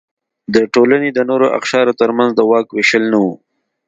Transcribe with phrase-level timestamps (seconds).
[0.53, 3.25] د ټولنې د نورو اقشارو ترمنځ د واک وېشل نه و.